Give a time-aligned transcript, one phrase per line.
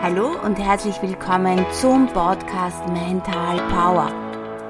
[0.00, 4.12] Hallo und herzlich willkommen zum Podcast Mental Power.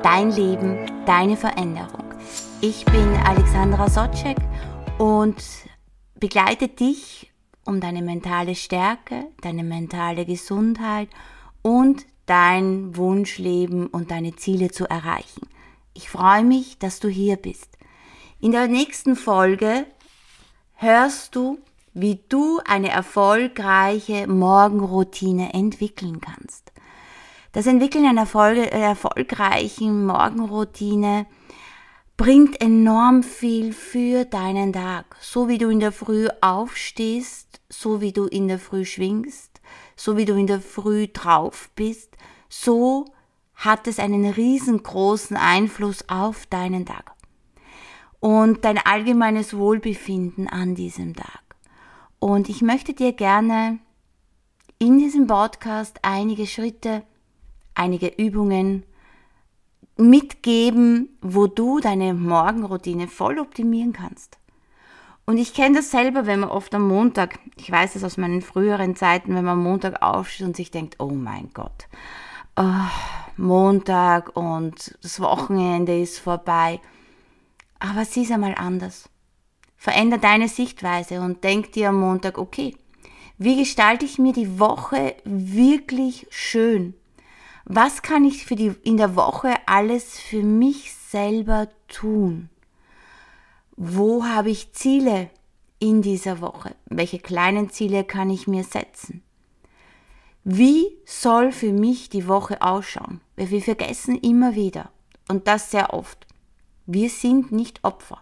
[0.02, 2.14] Dein Leben, deine Veränderung.
[2.62, 4.38] Ich bin Alexandra Sotschek
[4.96, 5.36] und
[6.14, 7.30] begleite dich
[7.66, 11.10] um deine mentale Stärke, deine mentale Gesundheit
[11.60, 15.46] und dein Wunschleben und deine Ziele zu erreichen.
[15.92, 17.76] Ich freue mich, dass du hier bist.
[18.40, 19.84] In der nächsten Folge
[20.76, 21.58] hörst du
[22.00, 26.72] wie du eine erfolgreiche Morgenroutine entwickeln kannst.
[27.52, 31.26] Das Entwickeln einer Erfolge, äh, erfolgreichen Morgenroutine
[32.16, 35.16] bringt enorm viel für deinen Tag.
[35.20, 39.60] So wie du in der Früh aufstehst, so wie du in der Früh schwingst,
[39.96, 42.16] so wie du in der Früh drauf bist,
[42.48, 43.06] so
[43.54, 47.12] hat es einen riesengroßen Einfluss auf deinen Tag
[48.20, 51.47] und dein allgemeines Wohlbefinden an diesem Tag.
[52.18, 53.78] Und ich möchte dir gerne
[54.78, 57.02] in diesem Podcast einige Schritte,
[57.74, 58.84] einige Übungen
[59.96, 64.38] mitgeben, wo du deine Morgenroutine voll optimieren kannst.
[65.26, 68.40] Und ich kenne das selber, wenn man oft am Montag, ich weiß es aus meinen
[68.40, 71.86] früheren Zeiten, wenn man am Montag aufsteht und sich denkt, oh mein Gott,
[72.56, 72.88] oh,
[73.36, 76.80] Montag und das Wochenende ist vorbei.
[77.78, 79.08] Aber es einmal anders.
[79.80, 82.76] Veränder deine Sichtweise und denk dir am Montag, okay,
[83.38, 86.94] wie gestalte ich mir die Woche wirklich schön?
[87.64, 92.50] Was kann ich für die, in der Woche alles für mich selber tun?
[93.76, 95.30] Wo habe ich Ziele
[95.78, 96.74] in dieser Woche?
[96.86, 99.22] Welche kleinen Ziele kann ich mir setzen?
[100.42, 103.20] Wie soll für mich die Woche ausschauen?
[103.36, 104.90] Weil wir vergessen immer wieder,
[105.28, 106.26] und das sehr oft,
[106.86, 108.20] wir sind nicht Opfer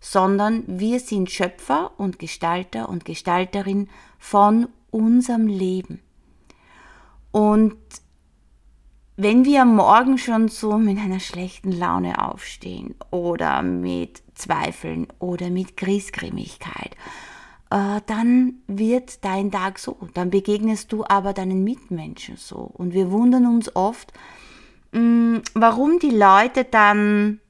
[0.00, 6.00] sondern wir sind Schöpfer und Gestalter und Gestalterin von unserem Leben.
[7.30, 7.76] Und
[9.16, 15.50] wenn wir am Morgen schon so mit einer schlechten Laune aufstehen oder mit Zweifeln oder
[15.50, 16.94] mit Griesgrimmigkeit,
[17.70, 19.96] äh, dann wird dein Tag so.
[20.14, 22.58] Dann begegnest du aber deinen Mitmenschen so.
[22.58, 24.12] Und wir wundern uns oft,
[24.92, 27.40] mm, warum die Leute dann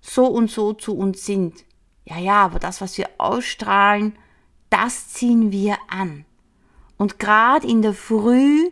[0.00, 1.64] so und so zu uns sind.
[2.04, 4.16] Ja, ja, aber das, was wir ausstrahlen,
[4.70, 6.24] das ziehen wir an.
[6.96, 8.70] Und gerade in der Früh,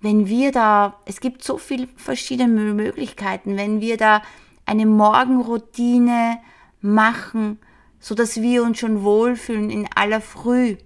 [0.00, 4.22] wenn wir da, es gibt so viele verschiedene Möglichkeiten, wenn wir da
[4.66, 6.38] eine Morgenroutine
[6.80, 7.58] machen,
[7.98, 10.76] so dass wir uns schon wohlfühlen in aller Früh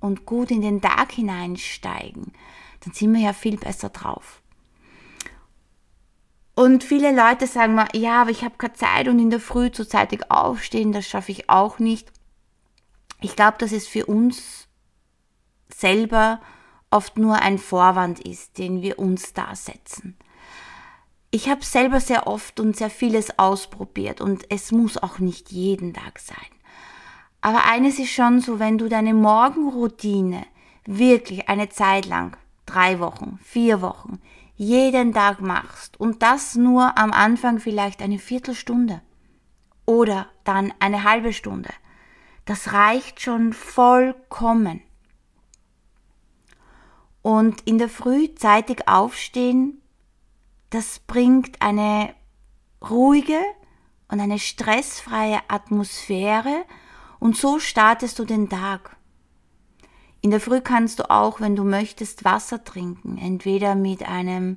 [0.00, 2.32] und gut in den Tag hineinsteigen,
[2.84, 4.42] dann sind wir ja viel besser drauf.
[6.54, 9.72] Und viele Leute sagen mal, ja, aber ich habe keine Zeit und in der Früh
[9.72, 12.12] zu zeitig aufstehen, das schaffe ich auch nicht.
[13.20, 14.68] Ich glaube, dass es für uns
[15.68, 16.40] selber
[16.90, 20.16] oft nur ein Vorwand ist, den wir uns da setzen.
[21.32, 25.92] Ich habe selber sehr oft und sehr vieles ausprobiert und es muss auch nicht jeden
[25.92, 26.36] Tag sein.
[27.40, 30.46] Aber eines ist schon so, wenn du deine Morgenroutine
[30.86, 32.36] wirklich eine Zeit lang,
[32.66, 34.20] drei Wochen, vier Wochen,
[34.56, 39.02] jeden Tag machst und das nur am Anfang vielleicht eine Viertelstunde
[39.86, 41.70] oder dann eine halbe Stunde,
[42.44, 44.82] das reicht schon vollkommen.
[47.22, 49.80] Und in der Früh zeitig aufstehen,
[50.70, 52.14] das bringt eine
[52.88, 53.40] ruhige
[54.08, 56.64] und eine stressfreie Atmosphäre
[57.18, 58.93] und so startest du den Tag.
[60.24, 64.56] In der Früh kannst du auch, wenn du möchtest, Wasser trinken, entweder mit einem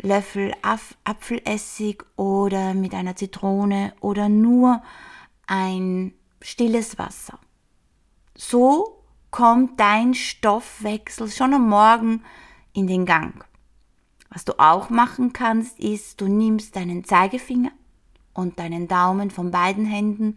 [0.00, 4.80] Löffel Apfelessig oder mit einer Zitrone oder nur
[5.48, 7.40] ein stilles Wasser.
[8.36, 9.02] So
[9.32, 12.22] kommt dein Stoffwechsel schon am Morgen
[12.72, 13.44] in den Gang.
[14.30, 17.72] Was du auch machen kannst, ist, du nimmst deinen Zeigefinger
[18.34, 20.36] und deinen Daumen von beiden Händen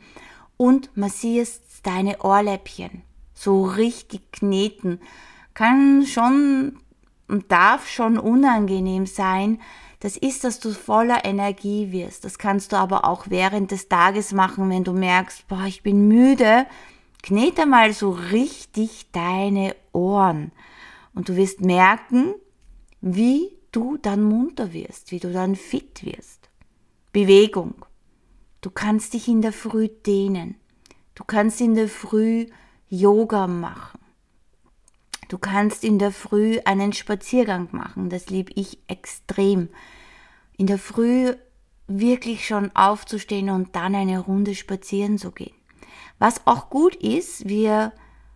[0.57, 3.03] und massierst deine Ohrläppchen
[3.41, 4.99] so richtig kneten.
[5.53, 6.79] Kann schon
[7.27, 9.59] und darf schon unangenehm sein.
[10.01, 12.25] Das ist, dass du voller Energie wirst.
[12.25, 16.07] Das kannst du aber auch während des Tages machen, wenn du merkst, boah, ich bin
[16.07, 16.65] müde.
[17.23, 20.51] Knete mal so richtig deine Ohren.
[21.13, 22.33] Und du wirst merken,
[22.99, 26.49] wie du dann munter wirst, wie du dann fit wirst.
[27.13, 27.85] Bewegung.
[28.61, 30.55] Du kannst dich in der Früh dehnen.
[31.15, 32.47] Du kannst in der Früh
[32.93, 34.01] Yoga machen.
[35.29, 39.69] Du kannst in der Früh einen Spaziergang machen, das liebe ich extrem.
[40.57, 41.33] In der Früh
[41.87, 45.55] wirklich schon aufzustehen und dann eine Runde spazieren zu gehen.
[46.19, 47.93] Was auch gut ist, wir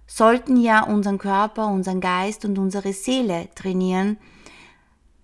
[0.07, 4.17] sollten ja unseren Körper, unseren Geist und unsere Seele trainieren.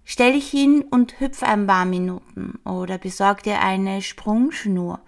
[0.03, 4.99] Stell dich hin und hüpf ein paar Minuten oder besorg dir eine Sprungschnur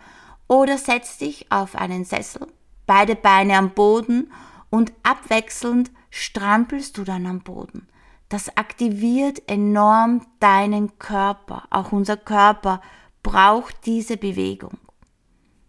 [0.48, 2.48] oder setz dich auf einen Sessel,
[2.86, 4.32] beide Beine am Boden
[4.70, 7.88] und abwechselnd strampelst du dann am Boden.
[8.30, 11.66] Das aktiviert enorm deinen Körper.
[11.70, 12.82] Auch unser Körper
[13.22, 14.78] braucht diese Bewegung.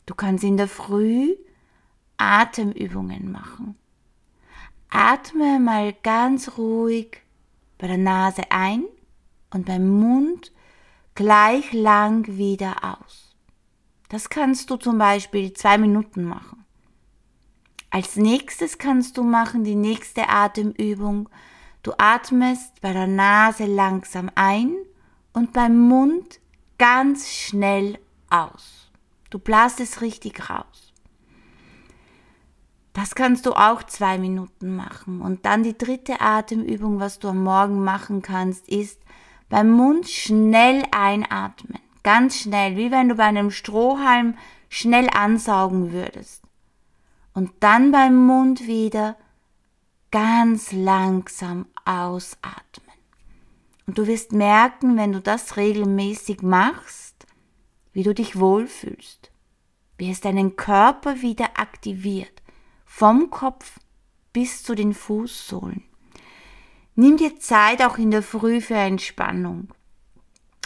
[0.06, 1.34] Du kannst in der Früh
[2.16, 3.76] Atemübungen machen.
[4.88, 7.22] Atme mal ganz ruhig
[7.78, 8.84] bei der Nase ein
[9.50, 10.52] und beim Mund
[11.14, 13.34] gleich lang wieder aus.
[14.08, 16.63] Das kannst du zum Beispiel zwei Minuten machen.
[17.94, 21.28] Als nächstes kannst du machen die nächste Atemübung.
[21.84, 24.74] Du atmest bei der Nase langsam ein
[25.32, 26.40] und beim Mund
[26.76, 28.00] ganz schnell
[28.30, 28.90] aus.
[29.30, 30.92] Du blasst es richtig raus.
[32.94, 35.20] Das kannst du auch zwei Minuten machen.
[35.20, 38.98] Und dann die dritte Atemübung, was du am Morgen machen kannst, ist
[39.48, 41.78] beim Mund schnell einatmen.
[42.02, 44.36] Ganz schnell, wie wenn du bei einem Strohhalm
[44.68, 46.43] schnell ansaugen würdest.
[47.34, 49.16] Und dann beim Mund wieder
[50.10, 52.94] ganz langsam ausatmen.
[53.86, 57.26] Und du wirst merken, wenn du das regelmäßig machst,
[57.92, 59.30] wie du dich wohlfühlst,
[59.98, 62.42] wie es deinen Körper wieder aktiviert
[62.84, 63.80] vom Kopf
[64.32, 65.82] bis zu den Fußsohlen.
[66.94, 69.68] Nimm dir Zeit auch in der Früh für Entspannung.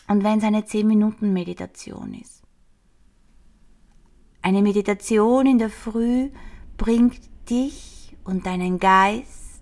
[0.09, 2.43] Und wenn es eine 10 Minuten Meditation ist.
[4.43, 6.31] Eine Meditation in der Früh
[6.79, 7.21] bringt
[7.51, 9.61] dich und deinen Geist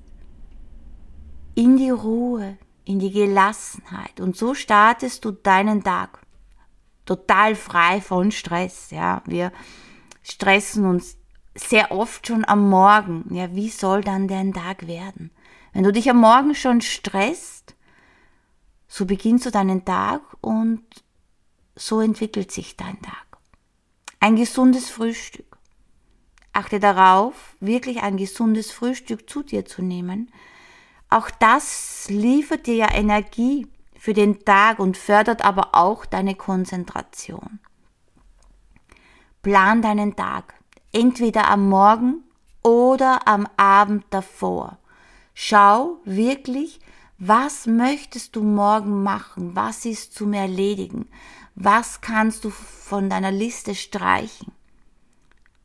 [1.57, 4.21] in die Ruhe, in die Gelassenheit.
[4.21, 6.21] Und so startest du deinen Tag
[7.05, 8.91] total frei von Stress.
[8.93, 9.53] Ja, wir
[10.23, 11.17] stressen uns
[11.55, 13.35] sehr oft schon am Morgen.
[13.35, 15.31] Ja, wie soll dann dein Tag werden?
[15.73, 17.75] Wenn du dich am Morgen schon stresst,
[18.89, 20.85] so beginnst du deinen Tag und
[21.75, 23.39] so entwickelt sich dein Tag.
[24.21, 25.56] Ein gesundes Frühstück.
[26.57, 30.33] Achte darauf, wirklich ein gesundes Frühstück zu dir zu nehmen.
[31.11, 33.67] Auch das liefert dir ja Energie
[33.99, 37.59] für den Tag und fördert aber auch deine Konzentration.
[39.43, 40.55] Plan deinen Tag
[40.93, 42.25] entweder am Morgen
[42.63, 44.79] oder am Abend davor.
[45.35, 46.81] Schau wirklich,
[47.19, 49.55] was möchtest du morgen machen?
[49.55, 51.11] Was ist zum Erledigen?
[51.55, 54.56] Was kannst du von deiner Liste streichen?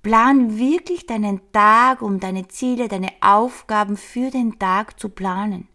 [0.02, 5.68] Plan wirklich deinen Tag, um deine Ziele, deine Aufgaben für den Tag zu planen.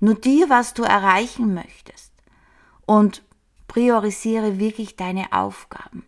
[0.00, 2.12] Notiere, was du erreichen möchtest.
[2.86, 3.22] Und
[3.68, 6.04] priorisiere wirklich deine Aufgaben.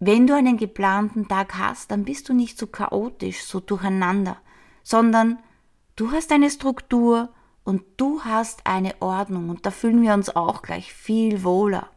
[0.00, 4.36] Wenn du einen geplanten Tag hast, dann bist du nicht so chaotisch, so durcheinander,
[4.84, 5.38] sondern
[5.96, 7.30] du hast eine Struktur
[7.64, 11.90] und du hast eine Ordnung und da fühlen wir uns auch gleich viel wohler.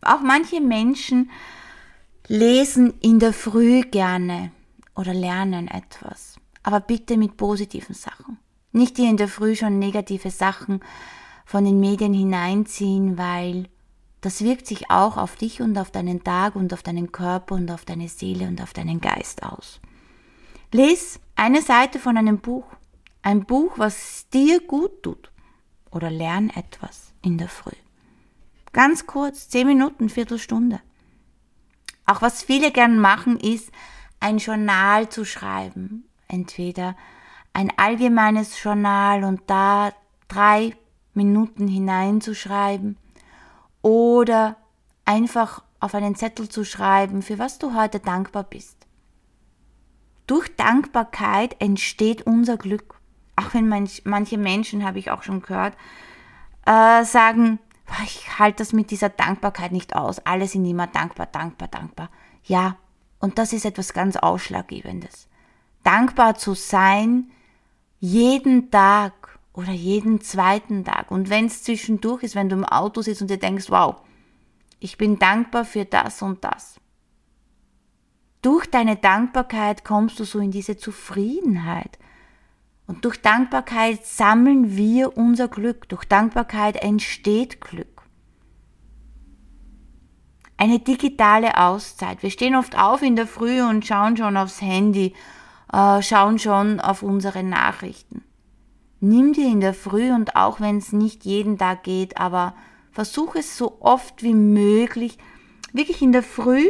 [0.00, 1.30] Auch manche Menschen
[2.28, 4.50] lesen in der Früh gerne
[4.94, 8.38] oder lernen etwas, aber bitte mit positiven Sachen.
[8.72, 10.80] Nicht die in der Früh schon negative Sachen
[11.44, 13.68] von den Medien hineinziehen, weil
[14.20, 17.70] das wirkt sich auch auf dich und auf deinen Tag und auf deinen Körper und
[17.70, 19.80] auf deine Seele und auf deinen Geist aus.
[20.72, 22.64] Lies eine Seite von einem Buch.
[23.22, 25.30] Ein Buch, was dir gut tut.
[25.90, 27.76] Oder lern etwas in der Früh.
[28.72, 30.80] Ganz kurz, zehn Minuten, Viertelstunde.
[32.06, 33.70] Auch was viele gern machen, ist,
[34.20, 36.08] ein Journal zu schreiben.
[36.28, 36.96] Entweder
[37.52, 39.92] ein allgemeines Journal und da
[40.28, 40.74] drei
[41.14, 42.96] Minuten hineinzuschreiben
[43.82, 44.56] oder
[45.04, 48.76] einfach auf einen Zettel zu schreiben, für was du heute dankbar bist.
[50.26, 52.98] Durch Dankbarkeit entsteht unser Glück.
[53.36, 55.76] Auch wenn manche Menschen, habe ich auch schon gehört,
[56.64, 57.58] äh, sagen,
[58.04, 60.18] ich halte das mit dieser Dankbarkeit nicht aus.
[60.20, 62.10] Alle sind immer dankbar, dankbar, dankbar.
[62.44, 62.76] Ja,
[63.18, 65.28] und das ist etwas ganz Ausschlaggebendes.
[65.82, 67.30] Dankbar zu sein,
[68.00, 71.10] jeden Tag oder jeden zweiten Tag.
[71.10, 73.96] Und wenn es zwischendurch ist, wenn du im Auto sitzt und dir denkst, wow,
[74.80, 76.78] ich bin dankbar für das und das.
[78.42, 81.98] Durch deine Dankbarkeit kommst du so in diese Zufriedenheit.
[82.86, 85.88] Und durch Dankbarkeit sammeln wir unser Glück.
[85.88, 88.02] Durch Dankbarkeit entsteht Glück.
[90.56, 92.22] Eine digitale Auszeit.
[92.22, 95.14] Wir stehen oft auf in der Früh und schauen schon aufs Handy,
[95.72, 98.22] äh, schauen schon auf unsere Nachrichten.
[99.00, 102.54] Nimm dir in der Früh und auch wenn es nicht jeden Tag geht, aber
[102.92, 105.18] versuch es so oft wie möglich,
[105.72, 106.68] wirklich in der Früh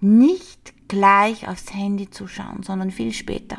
[0.00, 3.58] nicht gleich aufs Handy zu schauen, sondern viel später.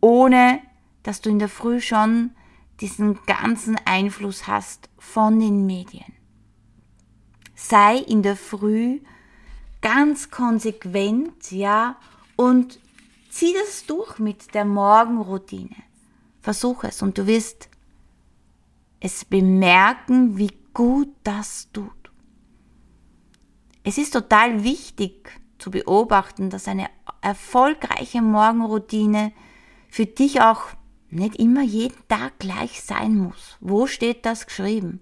[0.00, 0.60] Ohne
[1.02, 2.30] dass du in der Früh schon
[2.80, 6.12] diesen ganzen Einfluss hast von den Medien.
[7.54, 9.00] Sei in der Früh
[9.80, 11.96] ganz konsequent, ja,
[12.36, 12.78] und
[13.30, 15.76] zieh das durch mit der Morgenroutine.
[16.40, 17.68] Versuch es und du wirst
[19.00, 21.92] es bemerken, wie gut das tut.
[23.82, 26.90] Es ist total wichtig zu beobachten, dass eine
[27.20, 29.32] erfolgreiche Morgenroutine
[29.88, 30.62] für dich auch
[31.10, 33.56] nicht immer jeden Tag gleich sein muss.
[33.60, 35.00] Wo steht das geschrieben?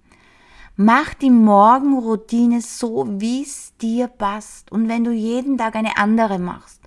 [0.76, 4.71] Mach die Morgenroutine so, wie es dir passt.
[4.71, 6.83] Und wenn du jeden Tag eine andere machst,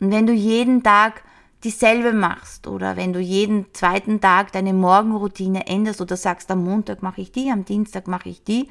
[0.00, 1.22] und wenn du jeden Tag
[1.62, 7.02] dieselbe machst, oder wenn du jeden zweiten Tag deine Morgenroutine änderst oder sagst, am Montag
[7.02, 8.68] mache ich die, am Dienstag mache ich die,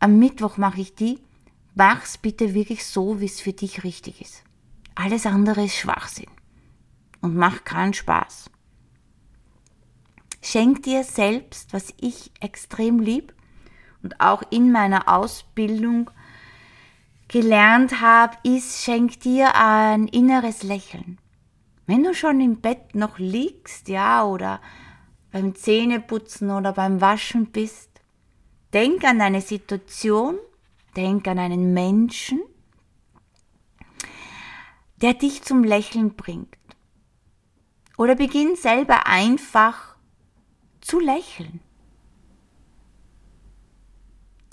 [0.00, 1.18] am Mittwoch mache ich die,
[1.74, 4.44] mach's bitte wirklich so, wie es für dich richtig ist.
[4.94, 6.28] Alles andere ist Schwachsinn
[7.20, 8.50] und macht keinen Spaß.
[10.42, 13.34] Schenk dir selbst, was ich extrem lieb
[14.02, 16.10] und auch in meiner Ausbildung
[17.28, 21.18] gelernt habe, ist, schenk dir ein inneres Lächeln.
[21.86, 24.60] Wenn du schon im Bett noch liegst, ja, oder
[25.30, 27.90] beim Zähneputzen oder beim Waschen bist,
[28.72, 30.38] denk an eine Situation,
[30.96, 32.40] denk an einen Menschen,
[35.02, 36.56] der dich zum Lächeln bringt.
[38.00, 39.94] Oder beginn selber einfach
[40.80, 41.60] zu lächeln.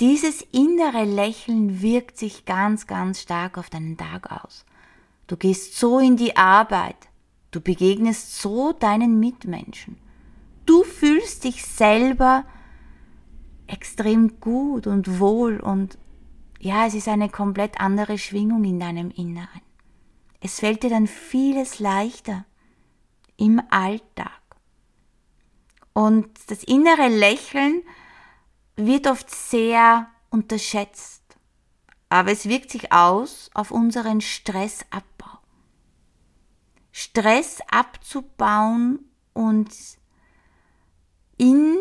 [0.01, 4.65] Dieses innere Lächeln wirkt sich ganz, ganz stark auf deinen Tag aus.
[5.27, 6.97] Du gehst so in die Arbeit,
[7.51, 9.97] du begegnest so deinen Mitmenschen.
[10.65, 12.43] Du fühlst dich selber
[13.65, 15.97] extrem gut und wohl und
[16.59, 19.61] ja, es ist eine komplett andere Schwingung in deinem Inneren.
[20.41, 22.43] Es fällt dir dann vieles leichter
[23.37, 24.41] im Alltag.
[25.93, 27.81] Und das innere Lächeln
[28.75, 31.23] wird oft sehr unterschätzt,
[32.09, 35.39] aber es wirkt sich aus auf unseren Stressabbau.
[36.91, 38.99] Stress abzubauen
[39.33, 39.69] und
[41.37, 41.77] in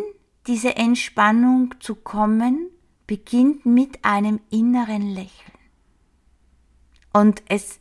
[0.47, 2.71] diese Entspannung zu kommen,
[3.07, 5.53] beginnt mit einem inneren Lächeln.
[7.13, 7.81] Und es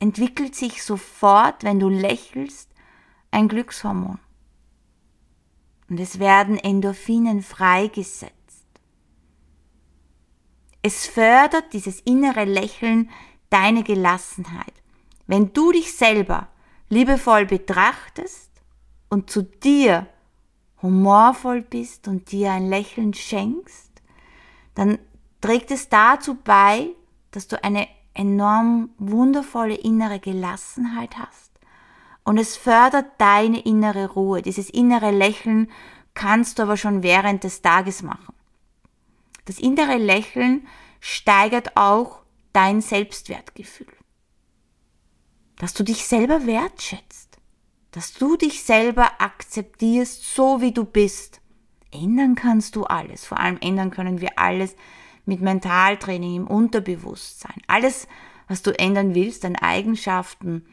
[0.00, 2.69] entwickelt sich sofort, wenn du lächelst,
[3.30, 4.18] ein Glückshormon
[5.90, 8.34] und es werden Endorphinen freigesetzt.
[10.82, 13.10] Es fördert dieses innere Lächeln
[13.50, 14.72] deine Gelassenheit.
[15.26, 16.48] Wenn du dich selber
[16.88, 18.50] liebevoll betrachtest
[19.08, 20.06] und zu dir
[20.80, 23.90] humorvoll bist und dir ein Lächeln schenkst,
[24.74, 24.98] dann
[25.40, 26.88] trägt es dazu bei,
[27.32, 31.49] dass du eine enorm wundervolle innere Gelassenheit hast
[32.24, 34.42] und es fördert deine innere Ruhe.
[34.42, 35.70] Dieses innere Lächeln
[36.14, 38.34] kannst du aber schon während des Tages machen.
[39.46, 40.66] Das innere Lächeln
[41.00, 42.20] steigert auch
[42.52, 43.92] dein Selbstwertgefühl.
[45.56, 47.38] Dass du dich selber wertschätzt.
[47.90, 51.40] Dass du dich selber akzeptierst, so wie du bist.
[51.90, 53.24] Ändern kannst du alles.
[53.24, 54.76] Vor allem ändern können wir alles
[55.24, 57.60] mit Mentaltraining im Unterbewusstsein.
[57.66, 58.06] Alles,
[58.46, 60.66] was du ändern willst, deine Eigenschaften,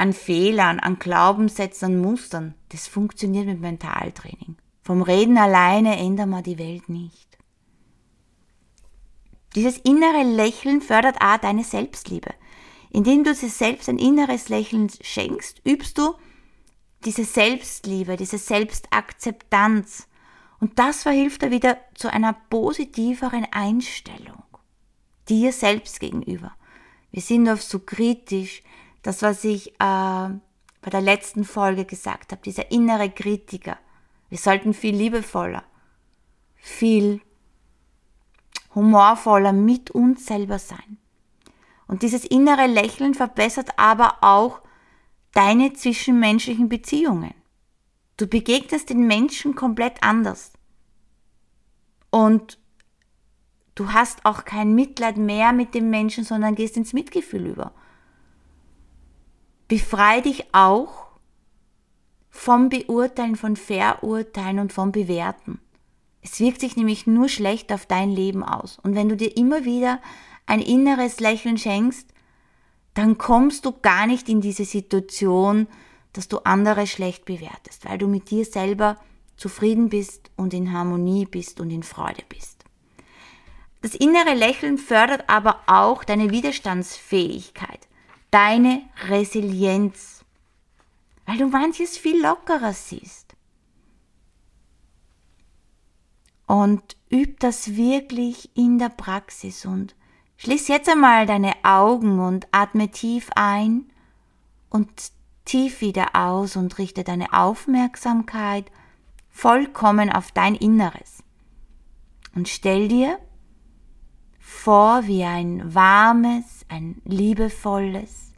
[0.00, 2.54] an Fehlern, an Glaubenssätzen, an Mustern.
[2.70, 4.56] Das funktioniert mit Mentaltraining.
[4.82, 7.38] Vom Reden alleine ändern wir die Welt nicht.
[9.54, 12.32] Dieses innere Lächeln fördert auch deine Selbstliebe.
[12.88, 16.14] Indem du dir selbst ein inneres Lächeln schenkst, übst du
[17.04, 20.08] diese Selbstliebe, diese Selbstakzeptanz.
[20.60, 24.42] Und das verhilft dir wieder zu einer positiveren Einstellung
[25.28, 26.52] dir selbst gegenüber.
[27.10, 28.62] Wir sind oft so kritisch,
[29.02, 33.78] das, was ich äh, bei der letzten Folge gesagt habe, dieser innere Kritiker.
[34.28, 35.64] Wir sollten viel liebevoller,
[36.56, 37.20] viel
[38.74, 40.98] humorvoller mit uns selber sein.
[41.86, 44.60] Und dieses innere Lächeln verbessert aber auch
[45.32, 47.34] deine zwischenmenschlichen Beziehungen.
[48.16, 50.52] Du begegnest den Menschen komplett anders.
[52.10, 52.58] Und
[53.74, 57.72] du hast auch kein Mitleid mehr mit dem Menschen, sondern gehst ins Mitgefühl über.
[59.70, 61.06] Befrei dich auch
[62.28, 65.60] vom Beurteilen, von Verurteilen und vom Bewerten.
[66.22, 68.80] Es wirkt sich nämlich nur schlecht auf dein Leben aus.
[68.82, 70.00] Und wenn du dir immer wieder
[70.44, 72.08] ein inneres Lächeln schenkst,
[72.94, 75.68] dann kommst du gar nicht in diese Situation,
[76.14, 78.96] dass du andere schlecht bewertest, weil du mit dir selber
[79.36, 82.64] zufrieden bist und in Harmonie bist und in Freude bist.
[83.82, 87.86] das innere Lächeln fördert aber auch deine Widerstandsfähigkeit,
[88.30, 90.24] deine Resilienz,
[91.26, 93.34] weil du manches viel lockerer siehst.
[96.46, 99.94] Und üb das wirklich in der Praxis und
[100.36, 103.92] schließ jetzt einmal deine Augen und atme tief ein
[104.68, 105.12] und
[105.44, 108.70] tief wieder aus und richte deine Aufmerksamkeit
[109.28, 111.22] vollkommen auf dein Inneres.
[112.34, 113.18] Und stell dir
[114.38, 118.32] vor, wie ein warmes, ein liebevolles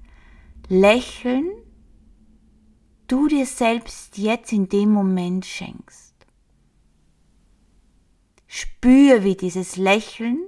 [0.68, 1.50] Lächeln
[3.06, 6.14] du dir selbst jetzt in dem Moment schenkst.
[8.46, 10.38] Spür, wie dieses Lächeln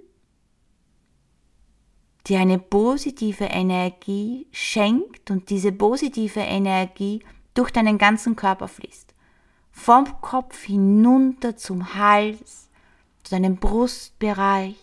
[2.27, 7.23] dir eine positive Energie schenkt und diese positive Energie
[7.53, 9.15] durch deinen ganzen Körper fließt.
[9.71, 12.71] Vom Kopf hinunter zum Hals,
[13.25, 14.77] zu deinem Brustbereich,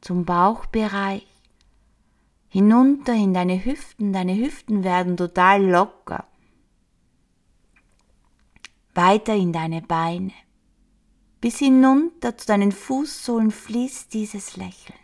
[0.00, 1.31] zum Bauchbereich,
[2.52, 4.12] hinunter in deine Hüften.
[4.12, 6.28] Deine Hüften werden total locker.
[8.94, 10.34] Weiter in deine Beine.
[11.40, 14.98] Bis hinunter zu deinen Fußsohlen fließt dieses Lächeln.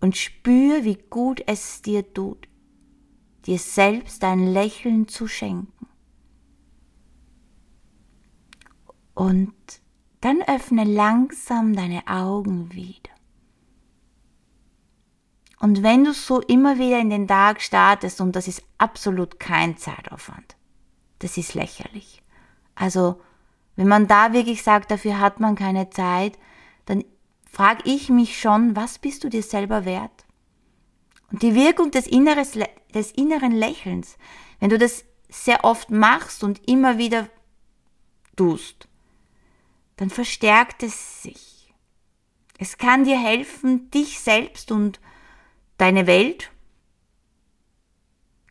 [0.00, 2.48] Und spür, wie gut es dir tut,
[3.46, 5.86] dir selbst ein Lächeln zu schenken.
[9.14, 9.81] Und
[10.22, 13.10] dann öffne langsam deine Augen wieder.
[15.58, 19.76] Und wenn du so immer wieder in den Tag startest, und das ist absolut kein
[19.76, 20.56] Zeitaufwand,
[21.18, 22.22] das ist lächerlich.
[22.74, 23.20] Also,
[23.76, 26.38] wenn man da wirklich sagt, dafür hat man keine Zeit,
[26.86, 27.04] dann
[27.48, 30.24] frage ich mich schon, was bist du dir selber wert?
[31.30, 32.58] Und die Wirkung des, Inneres,
[32.94, 34.16] des inneren Lächelns,
[34.60, 37.28] wenn du das sehr oft machst und immer wieder
[38.36, 38.88] tust,
[39.96, 41.72] dann verstärkt es sich.
[42.58, 45.00] Es kann dir helfen, dich selbst und
[45.78, 46.50] deine Welt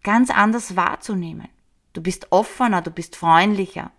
[0.04, 1.48] ganz anders wahrzunehmen.
[1.94, 3.92] Du bist offener, du bist freundlicher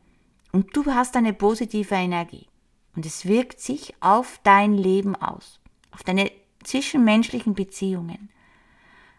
[0.52, 2.46] und du hast eine positive Energie.
[2.94, 5.60] Und es wirkt sich auf dein Leben aus,
[5.92, 6.30] auf deine
[6.62, 8.30] zwischenmenschlichen Beziehungen.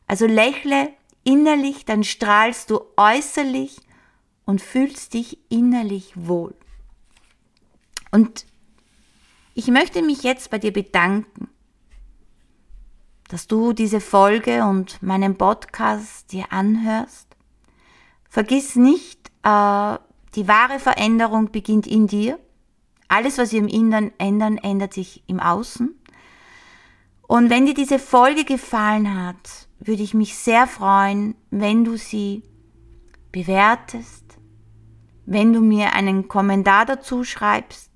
[0.05, 3.77] Also lächle innerlich, dann strahlst du äußerlich
[4.45, 6.53] und fühlst dich innerlich wohl.
[8.13, 8.45] Und
[9.55, 11.49] ich möchte mich jetzt bei dir bedanken,
[13.27, 17.27] dass du diese Folge und meinen Podcast dir anhörst.
[18.29, 19.97] Vergiss nicht, äh,
[20.35, 22.37] die wahre Veränderung beginnt in dir.
[23.07, 25.95] Alles, was wir im Inneren ändern, ändert sich im Außen.
[27.23, 32.43] Und wenn dir diese Folge gefallen hat, würde ich mich sehr freuen, wenn du sie
[33.31, 34.37] bewertest,
[35.25, 37.92] wenn du mir einen Kommentar dazu schreibst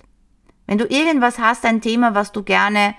[0.68, 2.94] wenn du irgendwas hast, ein Thema, was du gerne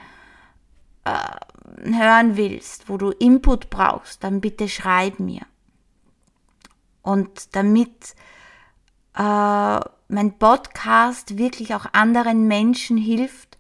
[1.05, 5.43] äh, hören willst, wo du Input brauchst, dann bitte schreib mir.
[7.03, 8.17] Und damit
[9.15, 13.59] äh, mein Podcast wirklich auch anderen Menschen hilft,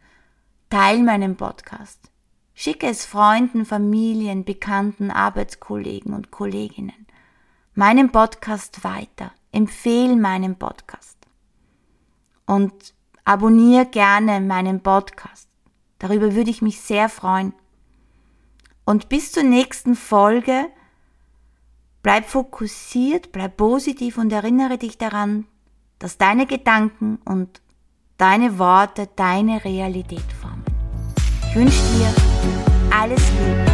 [0.71, 2.11] teil meinen Podcast.
[2.55, 7.07] Schicke es Freunden, Familien, Bekannten, Arbeitskollegen und Kolleginnen.
[7.75, 9.33] Meinen Podcast weiter.
[9.53, 11.17] Empfehle meinen Podcast.
[12.47, 12.95] Und
[13.29, 15.51] Abonniere gerne meinen Podcast.
[15.99, 17.53] Darüber würde ich mich sehr freuen.
[18.87, 20.65] Und bis zur nächsten Folge,
[22.03, 25.45] bleib fokussiert, bleib positiv und erinnere dich daran,
[25.99, 27.61] dass deine Gedanken und
[28.17, 30.65] deine Worte deine Realität formen.
[31.51, 32.15] Ich wünsche dir
[32.91, 33.68] alles Liebe.